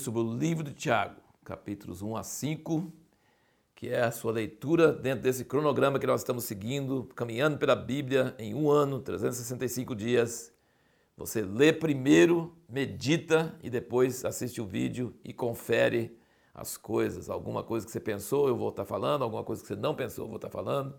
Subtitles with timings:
[0.00, 2.90] sobre o livro de Tiago, capítulos 1 a 5,
[3.74, 8.34] que é a sua leitura dentro desse cronograma que nós estamos seguindo, caminhando pela Bíblia
[8.38, 10.52] em um ano, 365 dias.
[11.16, 16.18] Você lê primeiro, medita e depois assiste o vídeo e confere
[16.54, 17.28] as coisas.
[17.28, 20.24] Alguma coisa que você pensou, eu vou estar falando, alguma coisa que você não pensou,
[20.24, 20.98] eu vou estar falando.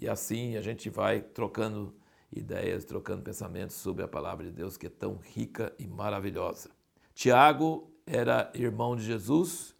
[0.00, 1.94] E assim a gente vai trocando
[2.32, 6.70] ideias, trocando pensamentos sobre a palavra de Deus que é tão rica e maravilhosa.
[7.14, 9.74] Tiago era irmão de Jesus,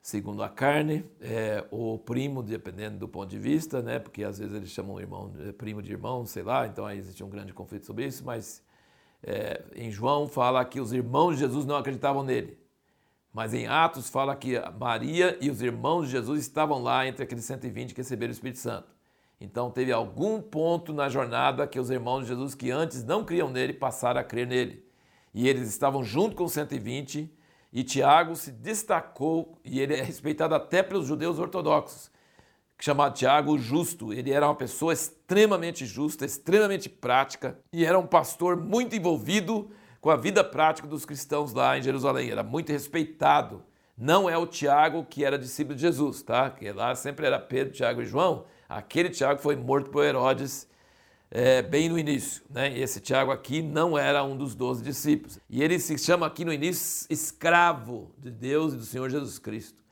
[0.00, 3.98] segundo a carne, é, o primo, dependendo do ponto de vista, né?
[3.98, 7.22] Porque às vezes eles chamam irmão, é, primo de irmão, sei lá, então aí existe
[7.22, 8.62] um grande conflito sobre isso, mas
[9.22, 12.58] é, em João fala que os irmãos de Jesus não acreditavam nele.
[13.32, 17.44] Mas em Atos fala que Maria e os irmãos de Jesus estavam lá entre aqueles
[17.44, 18.94] 120 que receberam o Espírito Santo.
[19.40, 23.50] Então teve algum ponto na jornada que os irmãos de Jesus que antes não criam
[23.50, 24.83] nele passaram a crer nele.
[25.34, 27.28] E eles estavam junto com os 120
[27.72, 32.08] e Tiago se destacou e ele é respeitado até pelos judeus ortodoxos,
[32.80, 34.12] chamado Tiago justo.
[34.12, 39.68] Ele era uma pessoa extremamente justa, extremamente prática e era um pastor muito envolvido
[40.00, 42.30] com a vida prática dos cristãos lá em Jerusalém.
[42.30, 43.64] Era muito respeitado.
[43.98, 46.50] Não é o Tiago que era discípulo de Jesus, tá?
[46.50, 48.44] Que lá sempre era Pedro, Tiago e João.
[48.68, 50.68] Aquele Tiago foi morto por Herodes
[51.34, 52.44] é, bem no início.
[52.48, 52.78] Né?
[52.78, 55.40] Esse Tiago aqui não era um dos doze discípulos.
[55.50, 59.82] E ele se chama aqui no início escravo de Deus e do Senhor Jesus Cristo.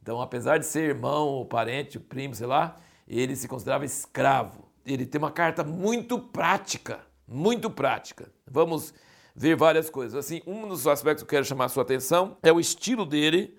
[0.00, 4.70] Então, apesar de ser irmão, ou parente, primo, sei lá, ele se considerava escravo.
[4.86, 8.32] Ele tem uma carta muito prática, muito prática.
[8.48, 8.94] Vamos
[9.34, 10.16] ver várias coisas.
[10.16, 13.56] Assim, um dos aspectos que eu quero chamar a sua atenção é o estilo dele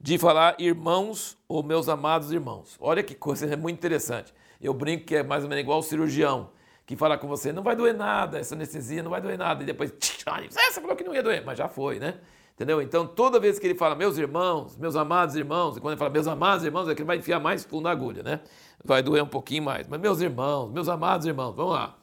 [0.00, 2.76] de falar irmãos ou meus amados irmãos.
[2.78, 4.32] Olha que coisa é muito interessante.
[4.60, 6.50] Eu brinco que é mais ou menos igual o cirurgião
[6.86, 9.62] que fala com você, não vai doer nada, essa anestesia não vai doer nada.
[9.62, 12.18] E depois, você falou que não ia doer, mas já foi, né?
[12.54, 12.80] Entendeu?
[12.80, 16.10] Então, toda vez que ele fala meus irmãos, meus amados irmãos, e quando ele fala
[16.10, 18.40] meus amados irmãos, é que ele vai enfiar mais fundo na agulha, né?
[18.84, 19.88] Vai doer um pouquinho mais.
[19.88, 21.96] Mas meus irmãos, meus amados irmãos, vamos lá.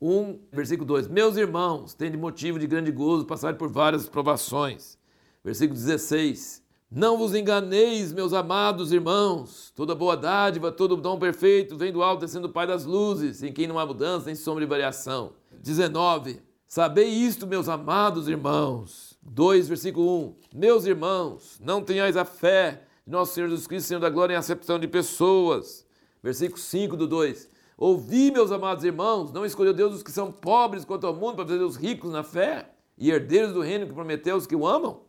[0.00, 4.96] 1, versículo 2: Meus irmãos, de motivo de grande gozo passar por várias provações.
[5.42, 9.72] Versículo 16: não vos enganeis, meus amados irmãos.
[9.74, 13.52] Toda boa dádiva, todo dom perfeito vem do alto, descendo o Pai das luzes, em
[13.52, 15.32] quem não há mudança nem sombra de variação.
[15.50, 16.40] 19.
[16.68, 19.18] Sabei isto, meus amados irmãos.
[19.22, 20.34] 2, versículo 1.
[20.54, 24.36] Meus irmãos, não tenhais a fé de nosso Senhor Jesus Cristo, Senhor da glória, em
[24.36, 25.84] acepção de pessoas.
[26.22, 27.50] Versículo 5 do 2.
[27.76, 31.46] Ouvi, meus amados irmãos, não escolheu Deus os que são pobres quanto ao mundo para
[31.46, 35.00] fazer os ricos na fé e herdeiros do reino que prometeu os que o amam.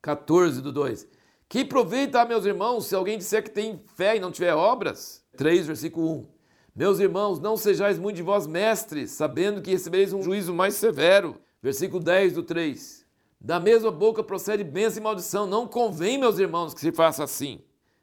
[0.00, 1.15] 14 do 2.
[1.48, 5.24] Que proveita, meus irmãos, se alguém disser que tem fé e não tiver obras?
[5.36, 6.26] 3, versículo 1.
[6.74, 11.40] Meus irmãos, não sejais muito de vós mestres, sabendo que recebereis um juízo mais severo.
[11.62, 13.06] Versículo 10 do 3.
[13.40, 15.46] Da mesma boca procede bênção e maldição.
[15.46, 17.60] Não convém, meus irmãos, que se faça assim.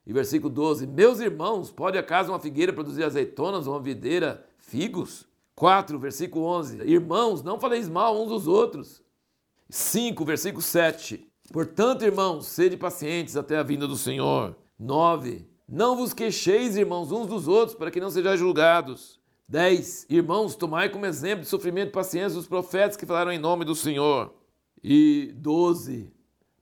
[0.07, 0.87] E versículo 12.
[0.87, 5.27] Meus irmãos, pode acaso uma figueira produzir azeitonas ou uma videira figos?
[5.55, 6.81] 4, versículo 11.
[6.83, 9.03] Irmãos, não faleis mal uns dos outros.
[9.69, 11.29] 5, versículo 7.
[11.51, 14.55] Portanto, irmãos, sede pacientes até a vinda do Senhor.
[14.79, 15.45] 9.
[15.67, 19.19] Não vos queixeis, irmãos, uns dos outros, para que não sejais julgados.
[19.47, 20.07] 10.
[20.09, 23.75] Irmãos, tomai como exemplo de sofrimento e paciência os profetas que falaram em nome do
[23.75, 24.33] Senhor.
[24.83, 26.11] E 12.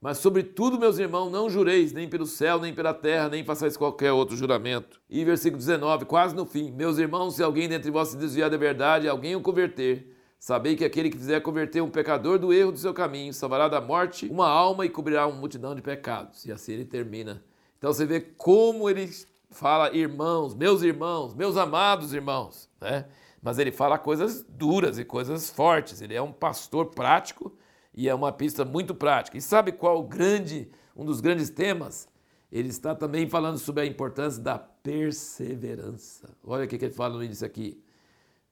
[0.01, 4.11] Mas, sobretudo, meus irmãos, não jureis nem pelo céu, nem pela terra, nem façais qualquer
[4.11, 4.99] outro juramento.
[5.07, 8.57] E versículo 19, quase no fim: Meus irmãos, se alguém dentre vós se desviar da
[8.57, 12.77] verdade, alguém o converter, Sabei que aquele que fizer converter um pecador do erro do
[12.79, 16.45] seu caminho salvará da morte uma alma e cobrirá uma multidão de pecados.
[16.47, 17.43] E assim ele termina.
[17.77, 19.07] Então você vê como ele
[19.51, 23.05] fala, irmãos, meus irmãos, meus amados irmãos, né?
[23.39, 26.01] Mas ele fala coisas duras e coisas fortes.
[26.01, 27.55] Ele é um pastor prático
[27.93, 29.37] e é uma pista muito prática.
[29.37, 32.09] E sabe qual grande, um dos grandes temas?
[32.51, 36.35] Ele está também falando sobre a importância da perseverança.
[36.43, 37.79] Olha o que ele fala no início aqui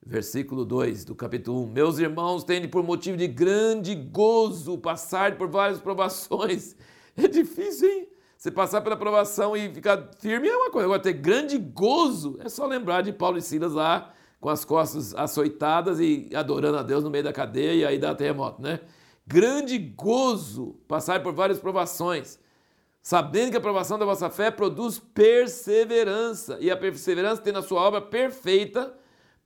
[0.04, 1.66] versículo 2 do capítulo 1.
[1.68, 6.74] Meus irmãos, tende por motivo de grande gozo passar por várias provações.
[7.16, 8.08] É difícil, hein?
[8.36, 10.86] Você passar pela provação e ficar firme é uma coisa.
[10.86, 15.14] Agora, ter grande gozo é só lembrar de Paulo e Silas lá, com as costas
[15.14, 18.80] açoitadas e adorando a Deus no meio da cadeia, e aí dá terremoto, né?
[19.26, 22.38] Grande gozo passar por várias provações,
[23.02, 27.82] sabendo que a provação da vossa fé produz perseverança, e a perseverança tem na sua
[27.82, 28.98] obra perfeita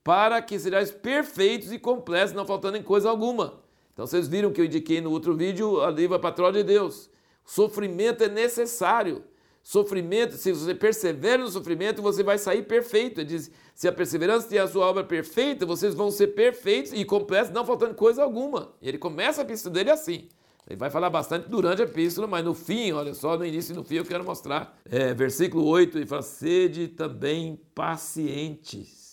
[0.05, 3.65] para que sejais perfeitos e completos, não faltando em coisa alguma.
[3.95, 7.09] Então vocês viram que eu indiquei no outro vídeo a livra patroa de Deus.
[7.45, 9.25] Sofrimento é necessário.
[9.63, 13.21] Sofrimento, se você persevera no sofrimento, você vai sair perfeito.
[13.21, 17.03] Ele diz: se a perseverança tem a sua obra perfeita, vocês vão ser perfeitos e
[17.03, 18.75] completos, não faltando coisa alguma.
[18.83, 20.29] E ele começa a pista dele assim.
[20.69, 23.77] Ele vai falar bastante durante a epístola, mas no fim, olha só, no início e
[23.77, 24.79] no fim eu quero mostrar.
[24.85, 29.04] É, versículo 8, ele fala: sede também pacientes.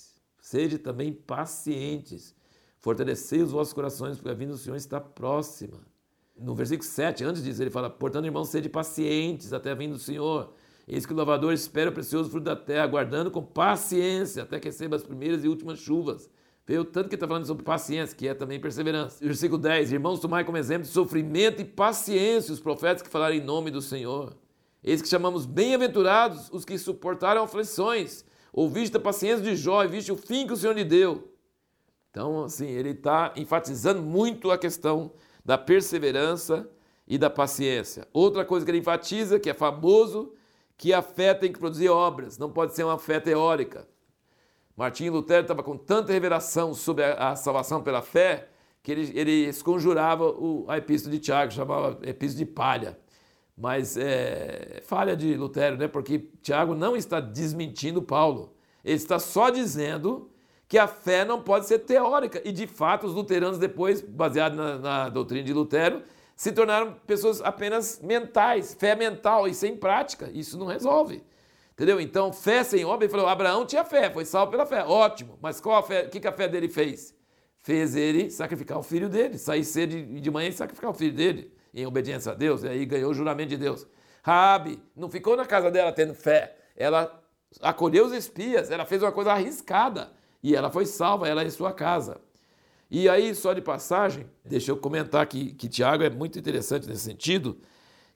[0.51, 2.35] Sede também pacientes.
[2.77, 5.79] Fortalecei os vossos corações, porque a vinda do Senhor está próxima.
[6.37, 9.99] No versículo 7, antes disso, ele fala: Portanto, irmãos, sede pacientes até a vinda do
[9.99, 10.51] Senhor.
[10.85, 14.67] Eis que o lavador espera o precioso fruto da terra, aguardando com paciência até que
[14.67, 16.29] receba as primeiras e últimas chuvas.
[16.67, 19.23] Veio tanto que está falando sobre paciência, que é também perseverança.
[19.23, 23.41] Versículo 10: Irmãos, tomai como exemplo de sofrimento e paciência os profetas que falaram em
[23.41, 24.35] nome do Senhor.
[24.83, 28.25] Eis que chamamos bem-aventurados os que suportaram aflições.
[28.53, 31.31] Ouviste a paciência de Jó e viste o fim que o Senhor lhe deu.
[32.09, 35.13] Então, assim, ele está enfatizando muito a questão
[35.45, 36.69] da perseverança
[37.07, 38.07] e da paciência.
[38.11, 40.33] Outra coisa que ele enfatiza, que é famoso,
[40.77, 43.87] que a fé tem que produzir obras, não pode ser uma fé teórica.
[44.75, 48.49] Martinho Lutero estava com tanta revelação sobre a, a, salvação pela fé
[48.81, 52.99] que ele, ele esconjurava o, a epístola de Tiago, chamava epístola de palha.
[53.61, 55.87] Mas é falha de Lutero, né?
[55.87, 58.55] porque Tiago não está desmentindo Paulo.
[58.83, 60.31] Ele está só dizendo
[60.67, 62.41] que a fé não pode ser teórica.
[62.43, 66.01] E de fato, os luteranos, depois, baseado na, na doutrina de Lutero,
[66.35, 70.31] se tornaram pessoas apenas mentais, fé mental e sem prática.
[70.33, 71.23] Isso não resolve.
[71.73, 72.01] Entendeu?
[72.01, 74.83] Então, fé sem obra, ele falou: Abraão tinha fé, foi salvo pela fé.
[74.83, 75.37] Ótimo.
[75.39, 76.05] Mas qual a fé?
[76.07, 77.13] O que a fé dele fez?
[77.59, 81.53] Fez ele sacrificar o filho dele, sair cedo de manhã e sacrificar o filho dele,
[81.73, 83.87] em obediência a Deus, e aí ganhou o juramento de Deus.
[84.23, 87.21] Raabe não ficou na casa dela tendo fé, ela
[87.61, 90.11] acolheu os espias, ela fez uma coisa arriscada
[90.43, 92.19] e ela foi salva, ela em sua casa.
[92.89, 97.03] E aí, só de passagem, deixa eu comentar que, que Tiago é muito interessante nesse
[97.03, 97.57] sentido,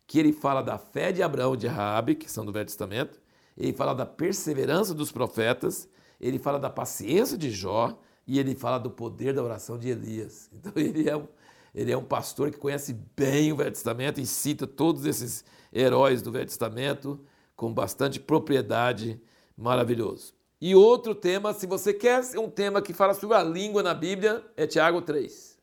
[0.06, 3.20] que ele fala da fé de Abraão e de Raabe, que são do Velho Testamento,
[3.58, 5.88] ele fala da perseverança dos profetas,
[6.20, 7.98] ele fala da paciência de Jó
[8.28, 10.50] e ele fala do poder da oração de Elias.
[10.54, 11.22] Então ele é
[11.76, 15.44] ele é um pastor que conhece bem o Velho Testamento e cita todos esses
[15.74, 17.20] heróis do Velho Testamento
[17.54, 19.22] com bastante propriedade,
[19.58, 20.34] maravilhoso.
[20.62, 24.42] E outro tema, se você quer um tema que fala sobre a língua na Bíblia,
[24.56, 25.60] é Tiago 3.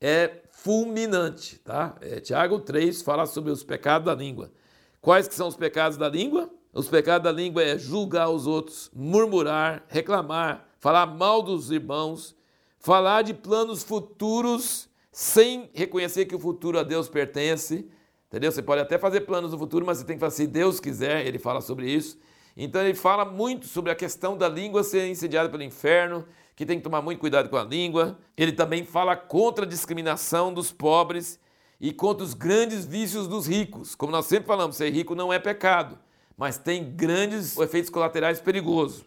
[0.00, 1.96] É fulminante, tá?
[2.00, 4.52] É, Tiago 3 fala sobre os pecados da língua.
[5.00, 6.48] Quais que são os pecados da língua?
[6.72, 12.36] Os pecados da língua é julgar os outros, murmurar, reclamar, falar mal dos irmãos,
[12.78, 17.86] falar de planos futuros sem reconhecer que o futuro a Deus pertence.
[18.28, 18.50] Entendeu?
[18.50, 21.26] Você pode até fazer planos no futuro, mas você tem que falar, se Deus quiser,
[21.26, 22.18] ele fala sobre isso.
[22.56, 26.26] Então ele fala muito sobre a questão da língua ser incendiada pelo inferno,
[26.56, 28.18] que tem que tomar muito cuidado com a língua.
[28.36, 31.38] Ele também fala contra a discriminação dos pobres
[31.78, 33.94] e contra os grandes vícios dos ricos.
[33.94, 35.98] Como nós sempre falamos, ser rico não é pecado,
[36.36, 39.04] mas tem grandes efeitos colaterais perigosos.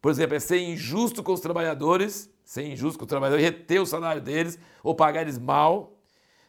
[0.00, 3.84] Por exemplo, é ser injusto com os trabalhadores, ser injusto com os trabalhadores, reter o
[3.84, 5.98] salário deles ou pagar eles mal,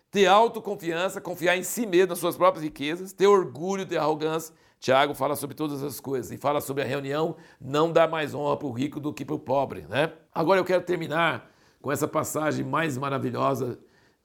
[0.09, 5.13] ter autoconfiança, confiar em si mesmo, nas suas próprias riquezas, ter orgulho, ter arrogância, Tiago
[5.13, 8.67] fala sobre todas as coisas e fala sobre a reunião não dar mais honra para
[8.67, 9.85] o rico do que para o pobre.
[9.89, 10.13] Né?
[10.33, 11.51] Agora eu quero terminar
[11.81, 13.77] com essa passagem mais maravilhosa,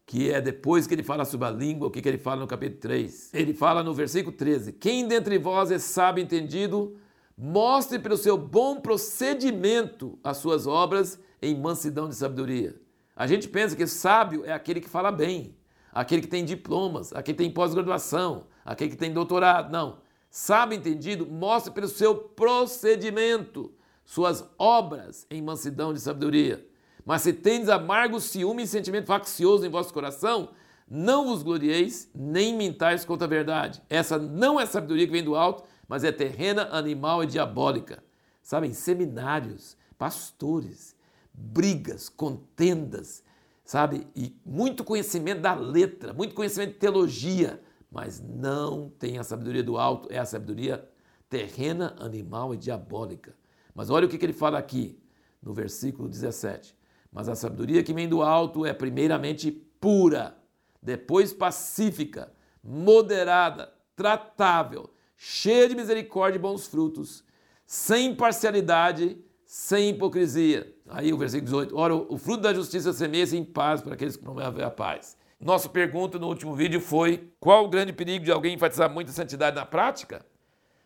[0.07, 2.47] que é depois que ele fala sobre a língua, o que, que ele fala no
[2.47, 3.35] capítulo 3.
[3.35, 6.97] Ele fala no versículo 13: Quem dentre vós é sábio entendido,
[7.37, 12.81] mostre pelo seu bom procedimento as suas obras em mansidão de sabedoria.
[13.17, 15.57] A gente pensa que sábio é aquele que fala bem,
[15.93, 19.71] aquele que tem diplomas, aquele que tem pós-graduação, aquele que tem doutorado.
[19.71, 20.05] Não
[20.35, 23.73] sábio entendido, mostre pelo seu procedimento,
[24.05, 26.67] suas obras em mansidão de sabedoria.
[27.07, 30.51] Mas se tendes amargo ciúme e sentimento faccioso em vosso coração,
[30.91, 33.81] não vos glorieis, nem mintais contra a verdade.
[33.89, 38.03] Essa não é sabedoria que vem do alto, mas é terrena, animal e diabólica.
[38.43, 40.95] Sabem, seminários, pastores,
[41.33, 43.23] brigas, contendas,
[43.65, 44.07] sabe?
[44.15, 49.79] E muito conhecimento da letra, muito conhecimento de teologia, mas não tem a sabedoria do
[49.79, 50.89] alto, é a sabedoria
[51.29, 53.35] terrena, animal e diabólica.
[53.75, 55.01] Mas olha o que ele fala aqui,
[55.43, 56.77] no versículo 17.
[57.11, 60.37] Mas a sabedoria que vem do alto é primeiramente pura,
[60.83, 67.25] depois pacífica, moderada, tratável, cheia de misericórdia e bons frutos,
[67.67, 70.75] sem parcialidade, sem hipocrisia.
[70.89, 71.77] Aí o versículo 18.
[71.77, 75.17] Ora, o fruto da justiça semeia-se em paz para aqueles que promovem a paz.
[75.41, 79.57] Nossa pergunta no último vídeo foi: qual o grande perigo de alguém enfatizar muita santidade
[79.57, 80.25] na prática?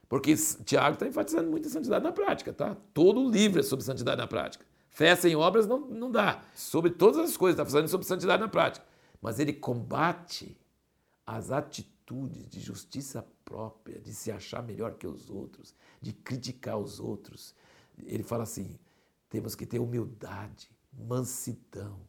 [0.08, 2.76] Porque Tiago está enfatizando muita santidade na prática, tá?
[2.94, 4.64] Todo livro é sobre santidade na prática.
[4.88, 6.42] Fé sem obras não, não dá.
[6.54, 8.84] Sobre todas as coisas, está falando sobre santidade na prática.
[9.20, 10.58] Mas ele combate
[11.26, 11.97] as atitudes
[12.48, 17.54] de justiça própria, de se achar melhor que os outros, de criticar os outros.
[18.04, 18.78] Ele fala assim:
[19.28, 22.00] temos que ter humildade, mansidão,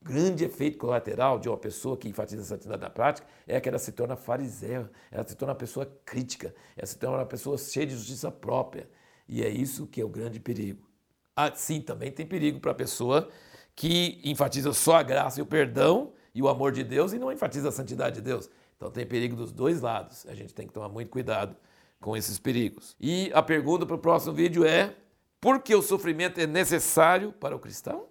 [0.00, 3.78] grande efeito colateral de uma pessoa que enfatiza a santidade na prática é que ela
[3.78, 7.86] se torna fariseu, ela se torna uma pessoa crítica, ela se torna uma pessoa cheia
[7.86, 8.88] de justiça própria.
[9.28, 10.88] E é isso que é o grande perigo.
[11.34, 13.28] Assim também tem perigo para a pessoa
[13.74, 17.30] que enfatiza só a graça e o perdão e o amor de Deus e não
[17.30, 18.48] enfatiza a santidade de Deus.
[18.78, 20.24] Então tem perigo dos dois lados.
[20.28, 21.54] A gente tem que tomar muito cuidado
[22.00, 22.96] com esses perigos.
[22.98, 24.94] E a pergunta para o próximo vídeo é:
[25.40, 28.06] por que o sofrimento é necessário para o cristão?